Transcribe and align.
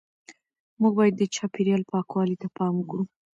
موږ 0.79 0.93
باید 0.99 1.15
د 1.17 1.23
چاپیریال 1.35 1.81
پاکوالي 1.91 2.35
ته 2.41 2.47
پام 2.57 2.73
وکړو. 2.77 3.03